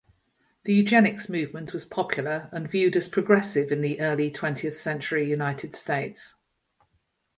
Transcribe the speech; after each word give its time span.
The 0.63 0.73
eugenics 0.73 1.29
movement 1.29 1.73
was 1.73 1.85
popular 1.85 2.49
and 2.51 2.67
viewed 2.67 2.95
as 2.95 3.07
progressive 3.07 3.71
in 3.71 3.81
the 3.81 3.99
early-twentieth-century 4.01 5.29
United 5.29 5.75
States. 5.75 6.33